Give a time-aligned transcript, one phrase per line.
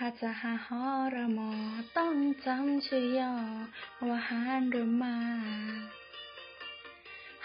[0.00, 1.52] ถ้าจะหาฮอระมอ
[1.98, 3.34] ต้องจำชื่อย่อ
[4.08, 5.16] ว่าหารหรือมา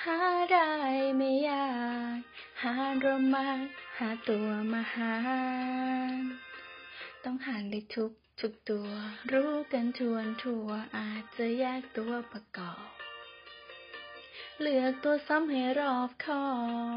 [0.04, 0.20] หา
[0.52, 0.71] ได้
[1.18, 1.68] ไม่ยา
[2.16, 2.18] ก
[2.62, 3.48] หารหรือมา
[3.98, 5.16] หาตัวมาหา
[6.13, 6.20] ร
[7.23, 8.88] ต้องหารเลขทุกทุกตัว
[9.31, 10.67] รู้กันทวนทั่ว
[10.98, 12.88] อาจจะแยกตัวประกอบ
[14.62, 16.45] เลือกตัวซ้ำให้รอบคอ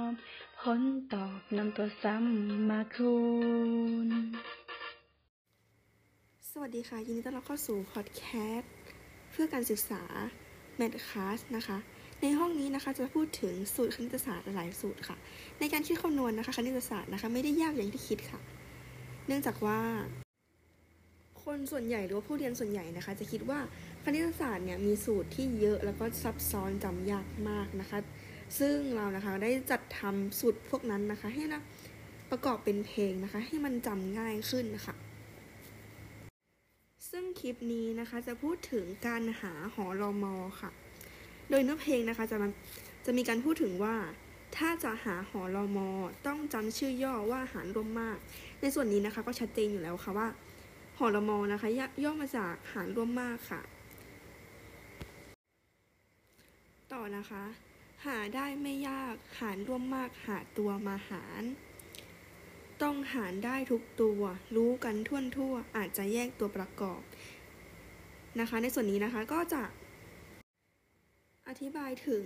[0.08, 0.12] บ
[0.60, 0.80] ผล
[1.12, 3.16] ตอบนำตัวซ้ำมาคู
[4.08, 4.10] ณ
[6.58, 8.22] สวัสดีค่ะ ยินดีต้อนรับเข้าสู่พอดแค
[8.56, 8.70] สต์
[9.30, 10.02] เพื่อการศึกษา
[10.80, 11.78] m a t h c l a s s นะคะ
[12.22, 15.16] ในห้องนี้นะคะจะพูดถึงสูตรคณิตศาสตร์หลายสูตรค่ะ
[15.60, 18.40] ในการคิดคำนวณนะคะคณิตศาสตร์นะคะไม่ได้ยากอย่างที่คิดค่ะ
[19.26, 19.80] เนื่องจากว่า
[21.42, 23.58] คนส่วนใหญ่หรือว่าผู้เรียนส่วนใหญ่นะคะ จะคิดว่า
[24.04, 27.98] คณิตศาสตร์เนี่ยมีสูตรที่เยอะแล้วก็ซับซ้อนจำยากมากนะคะ
[28.58, 31.60] ซึ่งเรานะคะได้จัดทำสูตรพวกนั้นนะคะ ให้นะ
[32.30, 34.96] ประกอบเป็นเพลงนะคะ ให้มันจำง่ายขึ้นนะคะ
[37.38, 40.70] คลิปนี้นะคะจะพูดถึงการหาหอรอมอค่ะ
[41.50, 42.52] โดยเนื้อเพลงนะคะจะมัน
[43.06, 43.96] จะมีการพูดถึงว่า
[44.56, 45.88] ถ้าจะหาหอรอมอ
[46.26, 48.18] ต้องจำชื่อย่อว่าหารรวมมาก
[48.60, 50.28] ในส่วนนี้นะคะก็ชัดเจนอยู่แล้วค่ะว่า
[50.98, 53.60] หอรอมอนะคะย่ย่อมาจากหารร่วมมากค่ะ
[56.92, 57.44] ต่อนะคะ
[58.06, 61.42] หาได้ไม่ยากหารร่วมมากหาตัวมาหาร
[62.82, 64.22] ต้องหารได้ทุกตัว
[64.56, 67.00] รู้กันทั่วทั่วอาจจะแยกตัวประกอบ
[68.40, 69.62] นะคะ ในส่วนนี้นะคะก็จะ
[71.48, 72.24] อธิบายถึง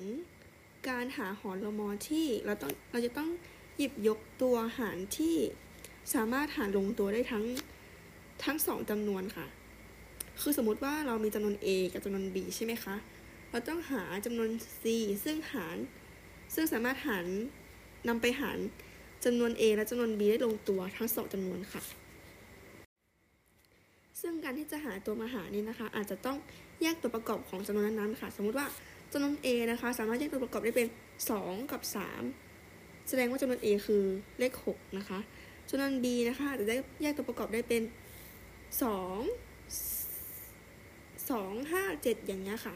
[0.89, 3.31] การหาหอรมอที่เราต้องเราจะต้อง
[3.77, 5.37] หยิบยกตัวหารที่
[6.15, 7.45] สามารถหารลงตัวได้ทั้ง
[8.45, 9.47] ทั้งสองจำนวนค่ะ
[10.41, 12.97] คือสมมติว่าเรามีจำนวน a กับจำนวน b ใช่ไหมคะ
[13.51, 14.85] เราต้องหาจำนวน c
[15.25, 15.77] ซึ่งหาร
[16.55, 17.27] ซึ่งสามารถหาร
[18.09, 18.59] นำไปหาร
[19.25, 21.83] จำนวน a และจำนวน b ได้ลงตัวทั้งสองจำนวนค่ะ
[24.21, 26.37] ซึ่งการที่จะหาตัวมาหานี่นะคะ อาจจะต้อง
[26.83, 28.67] แยกตัวประกอบของจำนวนนั้นๆค่ะ สมมติว่า
[29.13, 30.89] จำนวน a นะคะ สามารถแยกตัวประกอบได้เป็น
[31.29, 31.83] 2 กับ
[32.45, 34.05] 3 แสดงว่าจำนวน a คือ
[34.39, 35.19] เลข 6 นะคะ
[35.71, 37.93] จำนวน b นะคะอาจจะได้แยกตัวประกอบได้เป็น 2
[41.31, 42.75] 2 5 7 อย่างเงี้ยค่ะ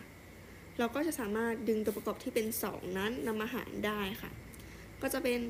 [0.79, 4.31] เราก็จะสามารถดึงตัวประกอบที่เป็น 2 นั้นนำมาหารได้ค่ะ
[5.03, 5.41] ก็จะเป็น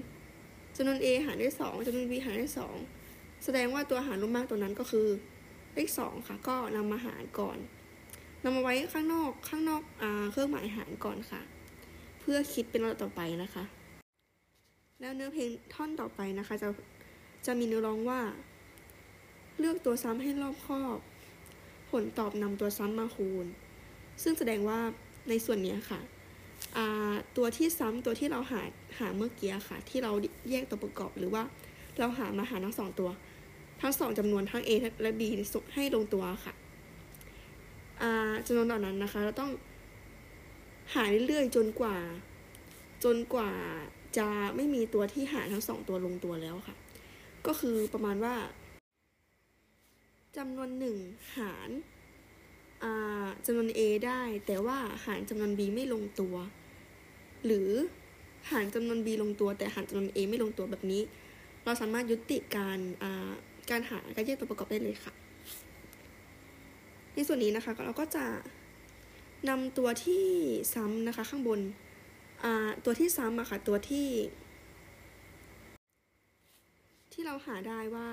[0.77, 2.53] จำนวน a หารด้วย2จำนวน b หารด้วย
[2.97, 5.07] 2แสดงว่าตัวหารร่วมมากตัวนั้นก็คือ
[5.75, 7.59] เลข2ค่ะ ก็นำมาหารก่อน
[8.45, 11.41] นำมาไว้ข้างนอกข้างนอกอเครื่องหมายหารก่อนค่ะ
[12.21, 13.65] เพื่อคิดเป็นลำดับต่อไปนะคะ
[15.01, 16.69] แล้วเนื้อเพลงท่อนต่อไปนะคะ จะ
[17.47, 18.21] จะมีเนื้อร้องว่า
[19.59, 20.99] เลือกตัวซ้ำให้รอบครอบ
[21.91, 23.47] ผลตอบนำตัวซ้ำมาคูณ
[24.23, 24.79] ซึ่งแสดงว่า
[25.29, 26.01] ในส่วนนี้ค่ะ
[27.37, 28.63] ตัวที่ซ้ำตัวที่เราหา
[28.99, 30.13] หาเมื่อกี้ค่ะ ที่เรา
[30.51, 31.43] แยกตัวประกอบหรือว่า
[31.99, 33.11] เราหามาหารทั้งสองตัว
[33.81, 34.71] ทั้งสองจำนวนทั้ง a
[35.03, 35.23] และ b
[35.75, 36.55] ให้ลงตัวค่ะ
[38.47, 39.51] จำนวนเหล่านั้นนะคะ เราต้อง
[40.95, 41.97] หาเรื่อยๆจนกว่า
[43.05, 43.51] จนกว่า
[44.19, 46.77] จะไม่มีตัวที่หารทั้งสองตัวลงตัวแล้วค่ะ
[47.47, 48.35] ก็คือประมาณว่า
[50.37, 50.97] จำนวนหนึ่ง
[51.37, 51.69] หาร
[53.47, 56.35] จำนวน a ได้ แต่ว่าหารจำนวน b ไม่ลงตัว
[57.47, 57.71] หรือ
[58.51, 61.03] หารจำนวน b ลงตัว แต่หารจำนวน a ไม่ลงตัวแบบนี้
[61.65, 62.79] เราสามารถยุติการ
[63.71, 65.13] การหาการแยกตัวประกอบได้เลยค่ะ
[67.15, 68.25] ในส่วนนี้นะคะเราก็จะ
[69.49, 70.25] นำตัวที่
[70.75, 71.61] ซ้ำนะคะข้างบน
[72.85, 74.09] ตัวที่ซ้ำอะค่ะตัวที่
[77.13, 78.09] ที่เราหาได้ว่า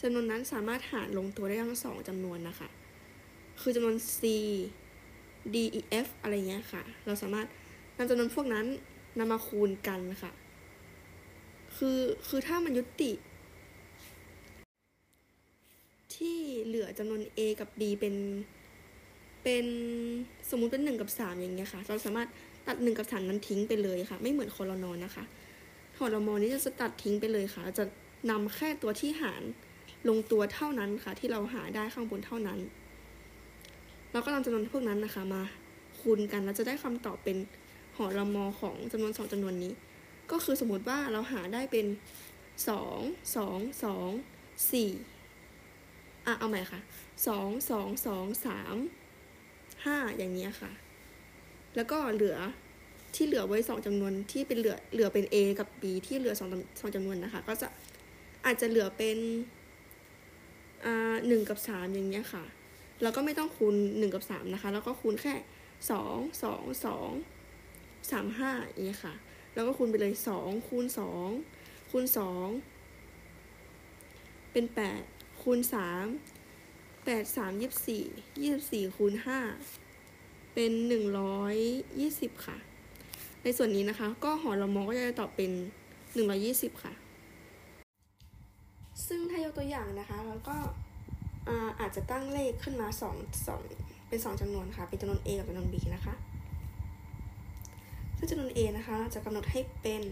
[0.00, 2.68] จำนวนนั้นสามารถหารลงตัวได้ทั้งสองจำนวนนะคะ
[3.60, 4.20] คือจำนวน c
[5.54, 7.46] d e f อะไรเงี้ยค่ะ เราสามารถ
[7.96, 8.66] นำจำนวนพวกนั้น
[9.18, 10.32] นำมาคูณกันค่ะ
[11.76, 13.12] คือคือถ้ามันยุติ
[16.14, 18.14] ที่เหลือจำนวน a กับ b เป็น
[19.42, 19.66] เป็น
[20.50, 22.28] สมมุติเป็นหนึ่งกับสามอย่างเงี้ยค่ะ เราสามารถ
[22.66, 25.24] ตัดหนึ่งกับสามนั้นทิ้งไปเลยค่ะ ไม่เหมือนคอรนอนนะคะ
[25.98, 27.84] คอรมอนี้จะตัดทิ้งไปเลยค่ะจะ
[28.30, 29.42] นำแค่ตัวที่หาร
[30.08, 32.58] ลงตัวเท่านั้นค่ะ ที่เราหาได้ข้างบนเท่านั้น
[34.12, 35.42] เราก็นำจำนวนพวกนั้นนะคะมา
[36.00, 37.36] คูณกันแล้วจะได้คำตอบเป็น
[37.96, 39.72] หอรมอของจำนวนสองจำนวนนี้
[40.30, 41.86] ก็คือสมมติว่าเราหาได้เป็น
[42.68, 42.98] สอง
[43.36, 44.10] สองสอง
[44.72, 44.90] สี่
[46.26, 46.80] อะเอาใหม่ค่ะ
[47.26, 48.76] สองสองสองสาม
[49.84, 50.70] ห้าอย่างนี้ค่ะ
[51.76, 52.36] แล้วก็เหลือ
[53.14, 56.48] ที่เหลือไว้สองจำนวนที่เป็นเหลือเหลือเป็น a กับ b ที่เหลือสอง
[56.80, 57.68] สองจำนวนนะคะ ก็จะ
[58.44, 59.18] อาจจะเหลือเป็น
[61.26, 62.44] หนึ่งกับสามอย่างเงี้ยค่ะ
[63.02, 65.34] เราก็ไม่ต้องคูณหนึ่งกับสามนะคะ แล้วก็คูณแค่
[65.90, 67.10] สองสองสอง
[68.10, 69.14] สามห้าอย่างเงี้ยค่ะ
[69.54, 71.28] แล้วก็คูณไปเลยสองคูณสอง
[71.90, 72.46] คูณสอง
[74.52, 75.02] เป็นแปด
[75.42, 76.04] คูณสาม
[77.04, 78.04] แปดสามยี่สิบสี่
[78.40, 79.38] ยี่สิบสี่คูณห้า
[80.54, 81.56] เป็นหนึ่งร้อย
[82.00, 82.58] ยี่สิบค่ะ
[83.42, 85.50] ในส่วนนี้นะคะ ก็หอละมอก็จะตอบเป็น
[86.14, 86.92] หนึ่งร้อยี่สิบค่ะ
[89.08, 90.56] ซึ่งถ้ายกตัวอย่างนะคะแล้วก็
[91.80, 93.16] อาจจะตั้งเลขขึ้นมาสอง
[93.46, 93.60] สอง
[94.08, 96.14] เป็นสองจำนวนค่ะ เป็นจำนวน a กับจำนวน b นะคะ
[98.18, 100.02] ซึ่งจำนวน a นะคะ จะกำหนดให้เป็น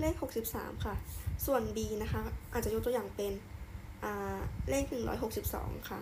[0.00, 0.14] เลข
[0.48, 0.94] 63 ค่ะ
[1.46, 2.20] ส่วน b นะคะ
[2.52, 3.32] อาจจะยกตัวอย่างเป็น
[4.70, 4.84] เลข
[5.36, 6.00] 162 ค่ะ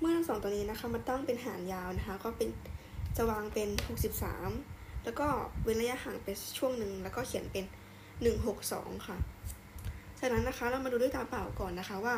[0.00, 2.48] เมื่อทั้งสองตัวนี้นะคะมาตั้งเป็นหารยาวนะคะ ก็เป็น
[3.16, 3.68] จะวางเป็น
[4.36, 5.26] 63 แล้วก็
[5.62, 6.28] เว้นระยะห่างไป
[6.58, 7.64] ช่วงหนึ่งแล้วก็เขียนเป็น
[8.22, 9.18] 162 ค่ะ
[10.18, 12.16] จากนั้นนะคะเรามาดูด้วยตาเปล่าก่อนนะคะว่า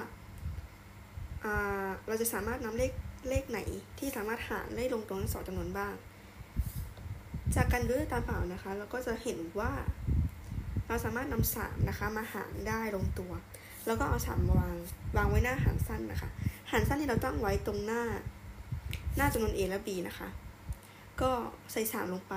[2.08, 2.92] เราจะสามารถนำเลข
[3.28, 3.58] เลขไหน
[3.98, 5.94] ที่สามารถหารได้ลงตรงทั้งสองจำนวนบ้าง
[7.54, 9.72] จากการดูด้วยตาเปล่านะคะ เราก็จะเห็นว่า
[10.88, 13.32] เราสามารถนำสามนะคะมาหารได้ลงตัว
[13.86, 14.76] แล้วก็เอาสามวาง
[15.16, 16.28] วางไว้หน้าหารสั้นนะคะ
[16.70, 18.02] หารสั้นที่เราตั้งไว้ตรงหน้า
[19.16, 20.28] หน้าจำนวน a และ b นะคะ
[21.20, 21.30] ก็
[21.72, 22.34] ใส่สามลงไป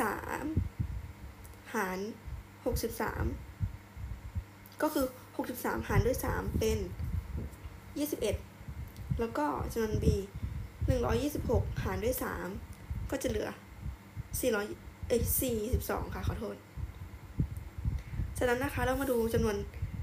[0.00, 0.44] สาม
[1.74, 1.98] หาร
[2.66, 3.24] หกสิบสาม
[4.82, 5.06] ก็คือ
[5.46, 6.78] 63 หารด้วย 3 เป็น
[8.38, 10.06] 21 แล้วก็จำนวน b
[10.94, 12.14] 126 หารด้วย
[12.62, 13.50] 3 ก็จะเหลือ
[14.28, 15.22] 400 เอ้ย
[15.68, 16.56] 42 ค่ะ ขอโทษ
[18.36, 19.56] จากนั้นนะคะเรามาดูจำนวน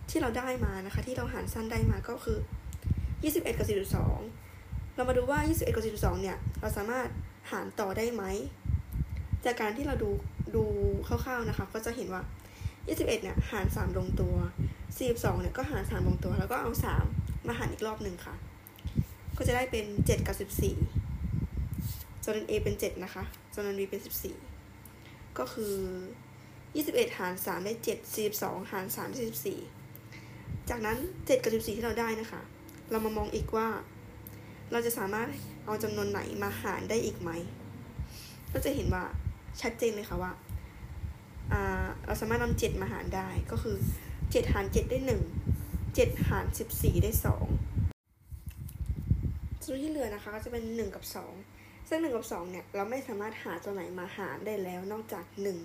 [0.10, 2.38] ที่เราได้มานะคะ ที่เราหารสั้นได้มาก็คือ
[3.00, 7.08] 21 กับ 42 เรามาดูว่า 21 กับ 42 เนี่ย เราสามารถ
[7.52, 8.24] หารต่อได้ไหม
[9.46, 10.10] จากการที่เราดู
[10.56, 10.64] ดู
[11.08, 12.22] คร่าวๆนะคะ ก็จะเห็นว่า
[12.88, 14.36] 21เนี่ยหาร 3 ลงตัว
[14.86, 16.72] 42เนี่ยก็หาร 3 ลงตัว แล้วก็เอา
[17.10, 18.36] 3 มาหารอีกรอบหนึ่งค่ะ
[19.38, 20.36] ก็จะได้เป็น 7 กับ
[21.18, 24.02] 14จำนวน a เป็น 7 นะคะจำนวน b เป็น
[24.68, 25.74] 14 ก็คือ
[26.46, 29.20] 21 หาร 3 ได้ 7 42 หาร 3 ได้
[29.96, 32.42] 14 จากนั้น 7 กับ 14 ที่เราได้นะคะ
[32.92, 33.68] เรามามองอีกว่า
[34.72, 35.28] เราจะสามารถ
[35.66, 37.32] เอาจำนวนไหนมาหารได้อีกไหม
[38.54, 39.04] ก็จะเห็นว่า
[39.62, 40.32] ชัดเจนเลยค่ะว่า
[42.06, 43.76] เราสามารถนำเจ็ดมาหารได้ก็คือ
[44.32, 45.22] เจ็ดหารเจ็ดได้หนึ่ง
[45.96, 47.48] เจ็ดหารสิบสี่ได้สอง
[49.66, 51.34] ส่วนที่เหลือนะคะก็จะเป็นหนึ่งกับสอง
[51.88, 55.58] ซึ่งหนึ่งกับสองเนี่ยเราไม่สามารถหาตัวไหนมาหารได้แล้วนอกจากหนึ่ง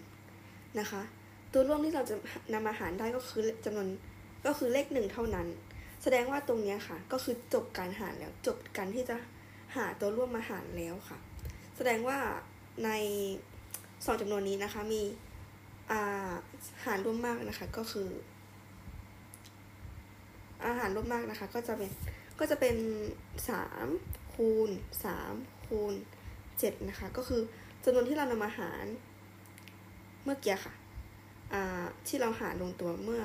[0.79, 1.03] นะคะ
[1.53, 2.17] ตัวร่วมที่เราจะ
[2.53, 3.89] นำมาหารได้ก็คือจำนวน
[4.47, 5.47] ก็คือเลขหนึ่งเท่านั้น
[6.03, 9.17] แสดงว่าตรงนี้ค่ะ ก็คือจบการหารแล้วจบการที่จะ
[9.77, 11.19] หาตัวร่วมมาหารแล้วค่ะ
[11.77, 12.19] แสดงว่า
[12.85, 12.91] ใน
[14.05, 15.03] สองจำนวนนี้นะคะมี
[16.85, 18.11] หารร่วมมากนะคะก็คือ
[20.65, 21.91] อาหารร่วมมากนะคะ ก็จะเป็น
[22.39, 22.77] ก็จะเป็น
[23.49, 23.87] สาม
[24.35, 24.71] คูณ
[25.05, 25.33] สาม
[25.67, 25.95] คูณ
[26.59, 27.41] เจ็ดนะคะ ก็คือ
[27.85, 28.87] จำนวนที่เรานำมาหาร
[30.25, 30.75] เมื่อกี้ค่ะ
[32.09, 33.23] ที่เราหารลงตัวเมื่อ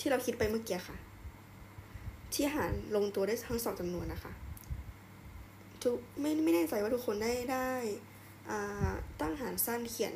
[0.00, 0.96] ที่เราคิดไปเมื่อกี้ค่ะ
[2.34, 4.32] ที่หารลงตัวได้ทั้งสองจำนวนนะคะ
[5.82, 7.70] ทุกไม่ไม่แน่ใจว่าทุกคนได้ได้
[9.20, 10.14] ตั้งหารสั้นเขียน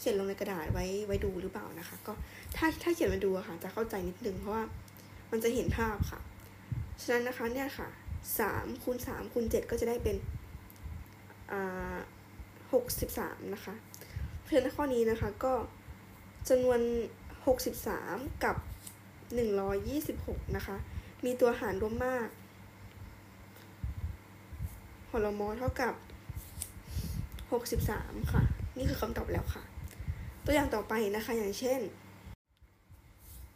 [0.00, 2.12] เขียนลงในกระดาษไว้ไว้ดูหรือเปล่านะคะ ก็
[2.56, 4.64] ถ้าถ้าเขียนมาดูอะค่ะ จะเข้าใจนิดนึงเพราะว่า
[5.30, 6.20] มันจะเห็นภาพค่ะ
[7.02, 7.88] ฉะนั้นนะคะเนี่ยค่ะ
[8.40, 10.16] สามคูณสามคูณเจ็ดก็จะได้เป็น
[11.52, 11.98] อ่า
[12.72, 13.74] หกสิบสามนะคะ
[14.40, 15.52] เพราะฉะนั้นข้อนี้นะคะก็
[16.48, 16.80] จำนวน
[17.46, 18.56] หกสิบสามกับ
[19.34, 20.76] หนึ่งร้อยยี่สิบหกนะคะ
[21.24, 22.28] มีตัวหารร่วมมาก
[25.10, 25.94] หอลมอเท่ากับ
[27.52, 28.42] หกสิบสามค่ะ
[28.76, 29.62] นี่คือคำตอบแล้วค่ะ
[30.44, 31.80] ตัวอย่างต่อไปนะคะ อย่างเช่น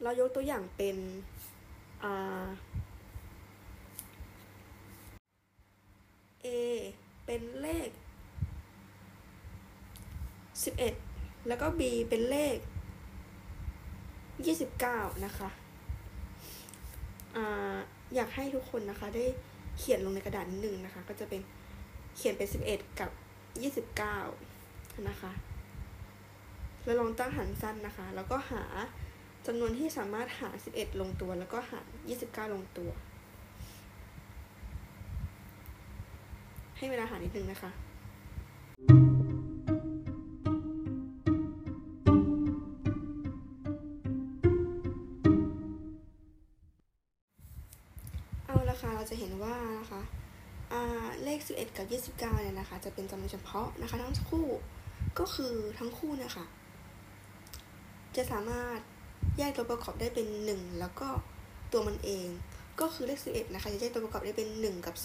[0.03, 0.97] เรายกตัวอย่างเป็น
[6.45, 6.47] a
[7.26, 7.88] เป็นเลข
[10.85, 12.57] 11 แล้วก็ b เป็นเลข
[14.50, 15.49] 29 นะคะ
[17.37, 17.38] อ
[18.14, 19.25] อยากให้ทุกคนนะคะได้
[19.79, 21.41] เขียนลงในกระดาษนิดนึงนะคะ ก็จะเป็น
[22.17, 23.11] เขียนเป็น 11 กับ
[24.25, 25.33] 29 นะคะ
[26.85, 28.62] แล้วลองตั้งหารสั้นนะคะ แล้วก็หา
[29.47, 31.81] จำนวนที่สามารถหา11 ลงตัว แล้วก็หา
[32.17, 32.91] 29 ลงตัว
[36.76, 37.71] ให้เวลาหานิดนึงนะคะ
[48.47, 50.03] เอาละค่ะเราจะเห็นว่านะคะ
[51.25, 51.87] เลข 11 กับ
[52.19, 54.47] 29 เนี่ยนะคะ จะเป็นจำนวนเฉพาะนะคะ ทั้งคู่
[55.19, 56.45] ก็คือทั้งคู่นะคะ
[58.16, 58.78] จะสามารถ
[59.38, 61.09] แยกตัวประกอบได้เป็น 1 แล้วก็
[61.73, 62.28] ตัวมันเอง
[62.80, 64.97] ก็คือเลข 11 นะคะ จะแยกตัวประกอบได้เป็น 1 กับ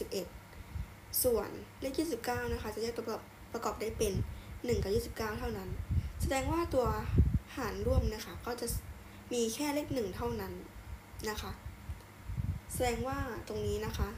[0.56, 1.50] 11 ส่วน
[1.82, 3.06] เลข 29 นะคะ จะแยกตัว
[3.54, 4.14] ประกอบได้เป็น
[4.48, 5.70] 1 กับ 29 เท่านั้น
[6.22, 6.86] แสดงว่าตัว
[7.56, 8.68] หารร่วมนะคะ ก็จะ
[9.34, 10.54] มีแค่เลขหนึ่งเท่านั้น
[11.30, 11.52] นะคะ
[12.74, 14.10] แสดงว่าตรงนี้นะคะ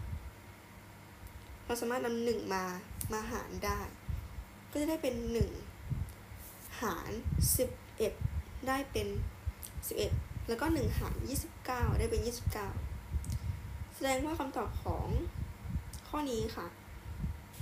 [1.65, 2.63] เราสามารถนำหนึ่งมา
[3.13, 3.79] มาหารได้
[4.71, 5.49] ก็จะได้เป็นหนึ่ง
[6.81, 7.11] หาร
[7.57, 8.13] สิบเอ็ด
[8.67, 9.07] ได้เป็น
[9.87, 10.11] สิบเอ็ด
[10.47, 12.69] แล้วก็หนึ่งหารยี่สิบเก้าได้เป็นยี่สิบเก้า
[13.95, 15.07] แสดงว่าคำตอบของ
[16.07, 16.67] ข้อนี้ค่ะ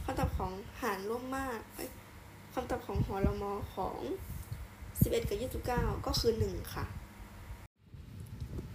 [0.06, 0.52] คำตอบของ
[0.82, 1.60] หารร่วมมาก
[2.54, 4.00] คำตอบของหอรมอของ
[5.02, 6.86] สิบเอ็ดกับยี่สิบเก้าก็คือหนึ่งค่ะ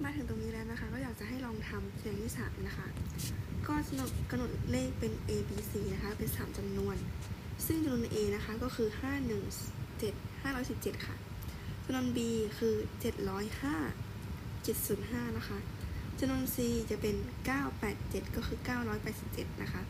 [0.02, 2.86] มาถึงตรงนี้แล้วนะคะ ก็อยากจะให้ลองทำเสียงที่สามนะคะ
[3.66, 6.96] ก็กำหนดกำหนดเลขเป็น a b c นะคะ เป็นสามจำนวน
[7.66, 9.42] ซึ่งจำนวน a นะคะ ก็คือห้าหนึ่ง
[9.98, 11.16] เจ็ดห้าร้อยสิบเจ็ดค่ะ
[11.86, 12.18] จำนวน b
[12.58, 13.76] คือเจ็ดร้อยห้า
[14.64, 15.58] เจ็ดศูนย์ห้านะคะ
[16.18, 16.56] จำนวน c
[16.90, 19.82] จะเป็นเก้าแปดเจ็ดก็คือเก้าร้อยแปดสิบเจ็ดนะคะ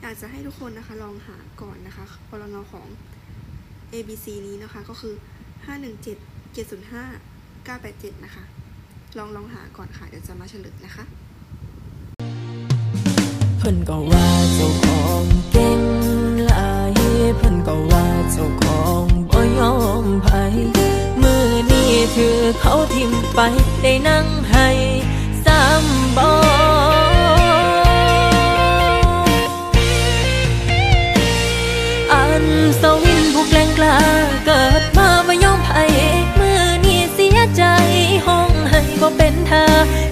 [0.00, 2.86] อยากจะให้ทุกคนนะคะลองหาก่อนนะคะพลงของ
[3.92, 5.14] a b c นี้นะคะก็คือ
[5.64, 6.18] ห้าหนึ่งเจ็ด
[6.54, 7.04] เจ็ดศูนย์ห้า
[7.64, 8.44] เก้าแปดเจ็ดนะคะ
[9.18, 11.04] ลองลองหาก่อนค่ะ เดี๋ยวจะมาเฉลยนะคะ
[13.58, 15.80] เพิ่นก็ว่าเจ้าของเก่ง
[16.46, 16.92] หลาย
[17.36, 19.06] เพิ่นก็ว่าเจ้าของ
[19.58, 20.28] ยอมไผ
[21.22, 23.40] มือนี้ถือเขาทิมไป
[23.82, 24.68] ได้นั่งให้
[25.44, 26.28] ซ้ำบ่
[32.12, 32.44] อัน
[32.80, 33.98] สวินผู้แกล้งกล้า
[34.46, 35.70] เกิดมาบ่ยอมไผ
[36.38, 37.64] มือนี้เสียใจ
[38.26, 39.66] ห้องให้บ่เป็นท่า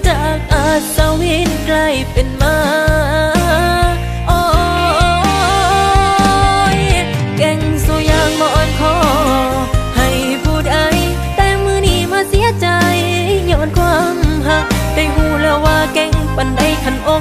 [0.07, 2.57] จากอาสวินกลายเป็นมา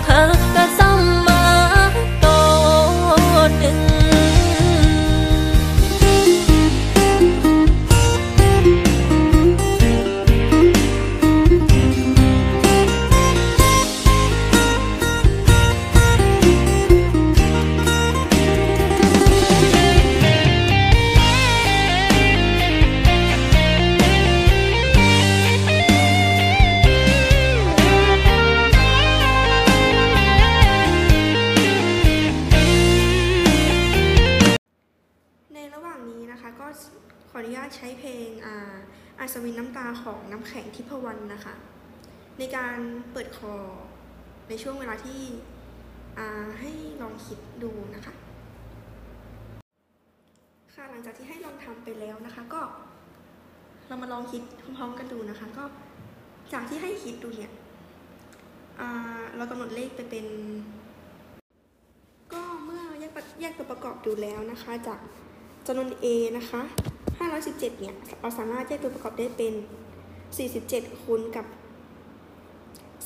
[0.07, 0.34] ขั
[40.75, 41.55] ทิพวรรณนะคะ
[42.39, 42.79] ในการ
[43.13, 43.55] เปิดคอ
[44.49, 45.21] ในช่วงเวลาที่
[46.61, 46.71] ให้
[47.03, 48.15] ลองคิดดูนะคะ
[50.75, 52.61] ค่ะหลังจากที่ให้ลองทำไปแล้วนะคะ ก็
[53.89, 54.43] เรามาลองคิด
[54.77, 55.65] พร้อมๆกันดูนะคะ ก็
[56.53, 57.53] จากที่ให้คิดดูเนี่ย
[59.37, 60.27] เรากำหนดเลขไปเป็น
[62.33, 64.99] ก็เมื่อแยกประแยกตัวประกอบดูแล้วนะคะ จาก
[65.67, 66.61] จำนวน A นะคะ
[67.21, 69.55] 517เนี่ยเราสามารถแยกตัวประกอบได้เป็น
[70.43, 71.47] 47คูณกับ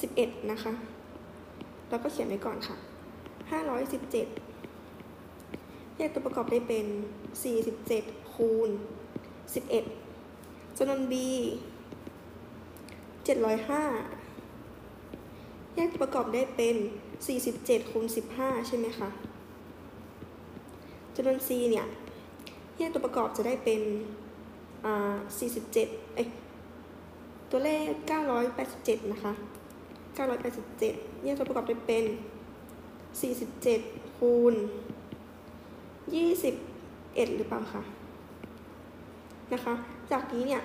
[0.00, 0.72] 11 นะคะ
[1.88, 2.76] เราก็เขียนไว้ก่อนค่ะ
[4.76, 6.86] 517 แยกตัวประกอบได้เป็น
[7.58, 8.70] 47คูณ
[9.94, 11.14] 11จำนวน B
[13.24, 16.76] 705 แยกตัวประกอบได้เป็น
[17.34, 18.04] 47คูณ
[18.36, 19.08] 15 ใช่ไหมคะ
[21.14, 21.86] จำนวน C เนี่ย
[22.76, 23.80] แยกตัวประกอบจะได้เป็น
[24.84, 25.14] อ่า
[25.48, 25.84] 47เอ้ย
[27.50, 27.88] ตัวเลข
[28.50, 29.32] 987 นะคะ
[30.48, 32.04] 987แยกตัวประกอบได้เป็น
[33.50, 34.54] 47 คูณ
[36.14, 37.82] 21 หรือเปล่าคะ
[39.52, 39.74] นะคะ
[40.12, 40.62] จากนี้เนี่ย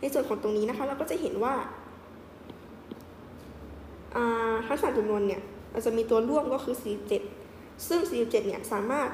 [0.00, 1.54] ในส่วนของตรงนี้นะคะ เราก็จะเห็นว่า
[4.16, 5.42] อ่าทั้งสามจำนวนเนี่ย
[5.72, 6.76] เราจะมีตัวร่วมก็คือ
[7.30, 9.08] 47 ซึ่ง 47 เนี่ย สามารถ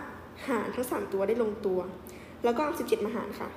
[0.48, 1.78] หารทั้ง 3 ตัวได้ลงตัว
[2.44, 3.48] แล้วก็เอา 17 มาหารค่ะ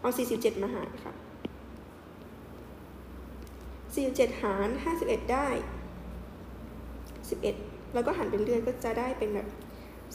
[0.00, 1.12] เอา 47 มาหารค่ะ
[3.94, 4.68] 47 หาร
[5.00, 5.48] 51 ได้
[7.10, 9.48] 11 แล้วก็หารเป็นเรือยก็จะได้เป็นแบบ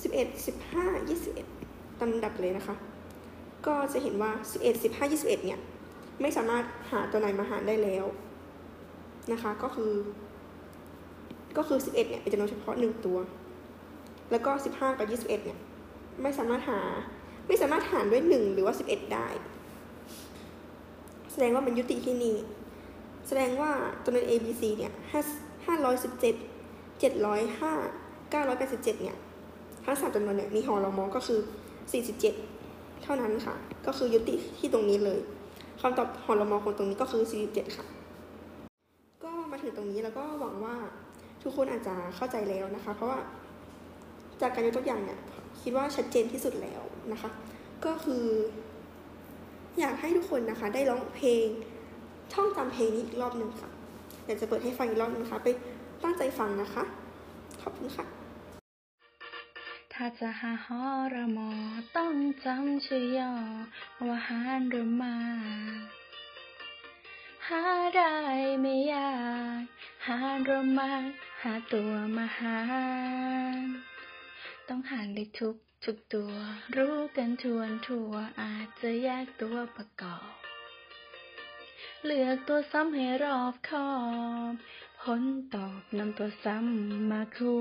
[0.01, 2.75] 11 15 21ตามลำดับเลยนะคะ
[3.65, 5.59] ก็จะเห็นว่า 11 15 21 เนี่ย
[6.21, 8.05] ไม่สามารถหาตัวไหนมาหารได้แล้ว
[9.31, 9.93] นะคะ ก็คือ
[11.57, 13.17] ก็คือ 11 เนี่ยเป็นจำนวนเฉพาะ 1 ตัว
[14.31, 15.59] แล้วก็ 15 กับ 21 เนี่ย
[16.21, 16.81] ไม่สามารถหา
[17.47, 19.27] ไม่สามารถหารด้วย 1 หรือว่า 11 ได้
[21.31, 22.35] แสดงว่ามันยุติที่นี่
[23.27, 23.71] แสดงว่า
[24.05, 24.93] จำนวน A B C เนี่ย
[25.77, 29.17] 517 705 987เนี่ย
[29.85, 31.39] ทั้งสามจำนวนเนี่ยมีหอรมอก็คือ
[32.21, 33.55] 47 เท่านั้นค่ะ
[33.87, 35.19] ก็คือยุติที่ตรงนี้เลย
[35.81, 37.85] คำตอบหอรมอของตรงนี้ก็คือ 47 ค่ะ
[39.23, 40.75] ก็มาถึงตรงนี้แล้วก็หวังว่า
[41.43, 43.19] ทุกคนอาจจะเข้าใจแล้วนะคะ เพราะว่า
[44.41, 45.19] จากการยกตัวอย่างเนี่ย
[45.61, 46.81] คิดว่าชัดเจนที่สุดแล้ว
[47.11, 47.29] นะคะ
[47.85, 48.25] ก็คือ
[49.79, 51.47] อยากให้ทุกคนนะคะได้ร้องเพลง
[52.33, 53.69] ท่องจำเพลงนี้อีกรอบหนึ่งค่ะ
[54.23, 55.47] เดี๋ยวจะเปิดให้ฟังอีกรอบหนึงนะคะไป
[56.03, 56.83] ตั้งใจฟังนะคะ
[57.61, 58.05] ขอบคุณค่ะ
[59.93, 61.51] ถ้าจะหาฮอระมอ
[61.97, 62.15] ต้อง
[62.45, 63.33] จำชื่อย่อ
[64.07, 65.15] ว่าหารหรือมา
[67.47, 67.63] หา
[67.95, 68.13] ได้
[68.61, 69.11] ไม่ยา
[69.59, 69.61] ก
[70.07, 70.91] หารหรือมา
[71.41, 72.57] หาตัวมาหา
[74.67, 75.55] ต้องหารเลขทุก
[75.85, 76.31] ทุกตัว
[76.75, 80.46] รู้กันทวนทั่วอาจจะแยกตัวประกอบ
[82.05, 83.89] เลือกตัวซ้ำให้รอบคอ
[84.51, 84.53] บ
[85.01, 85.21] ผล
[85.53, 87.57] ตอบนำตัวซ้ำมาคู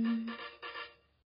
[0.00, 0.02] ณ